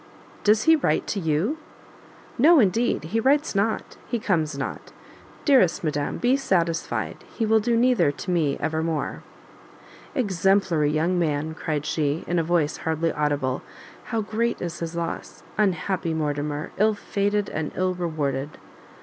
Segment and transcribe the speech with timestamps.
[0.43, 1.59] "Does he write to you?"
[2.39, 3.03] "No, indeed!
[3.03, 4.91] he writes not he comes not
[5.45, 9.21] dearest madam be satisfied, he will do neither to me ever more!"
[10.15, 13.61] "Exemplary young man!" cried she, in a voice hardly audible,
[14.05, 15.43] "how great is his loss!
[15.55, 16.71] unhappy Mortimer!
[16.79, 18.57] ill fated, and ill rewarded!"